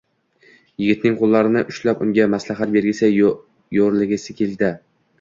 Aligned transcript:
Yigitning 0.83 1.17
qo’llarini 1.19 1.63
ushlab, 1.75 2.03
unga 2.07 2.27
maslahat 2.37 2.75
bergisi, 2.79 3.13
yorilgisi 3.81 4.41
keldi 4.43 4.77